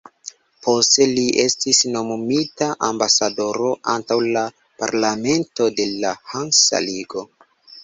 Poste 0.67 1.05
li 1.09 1.25
estis 1.43 1.81
nomumita 1.95 2.69
ambasadoro 2.89 3.71
antaŭ 3.95 4.19
la 4.39 4.45
parlamento 4.83 5.71
de 5.83 5.89
la 5.95 6.17
Hansa 6.35 6.85
ligo. 6.91 7.29